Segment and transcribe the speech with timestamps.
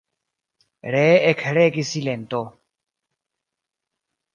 [0.95, 2.43] Ree ekregis silento.